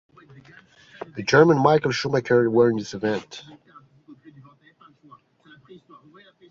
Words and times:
German 1.27 1.59
Michael 1.59 1.91
Schumacher 1.91 2.49
won 2.49 2.75
this 2.77 2.95
event. 2.95 3.43